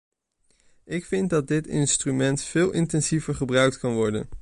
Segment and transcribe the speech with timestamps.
[0.83, 4.29] Ik vind dat dit instrument veel intensiever gebruikt kan worden.